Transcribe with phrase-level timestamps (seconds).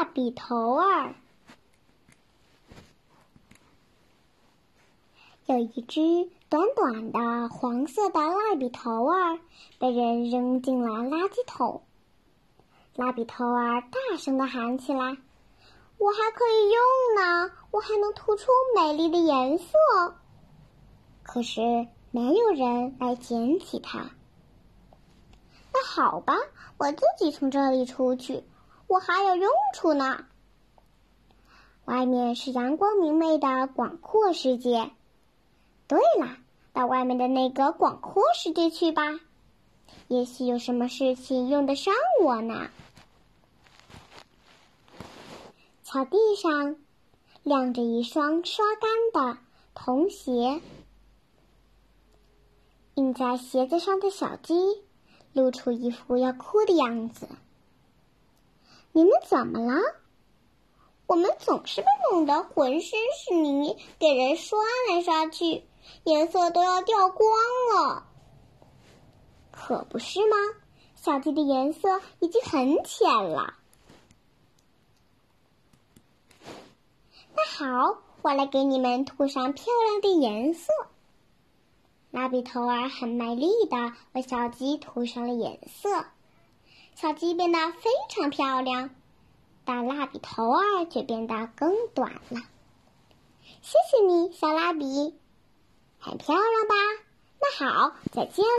[0.00, 1.14] 蜡笔头儿。
[5.44, 6.00] 有一只
[6.48, 9.38] 短短的黄色的蜡笔头儿
[9.78, 11.82] 被人扔进了垃圾桶。
[12.94, 15.18] 蜡笔头儿大声的喊起来
[15.98, 19.74] ：“我还可以用呢，我还能涂出美丽的颜色。”
[21.22, 21.60] 可是
[22.10, 24.10] 没有人来捡起它。
[25.74, 26.38] 那好吧，
[26.78, 28.42] 我自己从这里出去，
[28.90, 30.24] 我还有用处呢。
[31.84, 34.90] 外面是阳光明媚的广阔世界。
[35.86, 36.36] 对了，
[36.72, 39.20] 到外面的那个广阔世界去吧，
[40.08, 42.68] 也许有什么事情用得上我呢。
[45.84, 46.74] 草地上
[47.44, 48.90] 晾着一双刷干
[49.34, 49.38] 的
[49.72, 50.60] 童鞋，
[52.94, 54.82] 印在鞋子上的小鸡
[55.32, 57.28] 露出一副要哭的样子。
[59.00, 59.80] 你们怎么了？
[61.06, 64.58] 我们总是被弄得浑身是泥，给人刷
[64.90, 65.64] 来刷去。
[66.04, 67.30] 颜色都要掉光
[67.74, 68.06] 了，
[69.50, 70.36] 可不是吗？
[70.96, 73.54] 小鸡的颜色已经很浅了。
[77.34, 80.70] 那好，我来给你们涂上漂亮的颜色。
[82.10, 86.04] 蜡笔头儿很卖力的为小鸡涂上了颜色，
[87.00, 88.90] 小鸡变得非常漂亮，
[89.64, 92.42] 但蜡笔头儿却变得更短了。
[93.62, 95.14] 谢谢你，小蜡笔。
[95.98, 96.74] 很漂亮吧？
[97.40, 98.44] 那好，再见。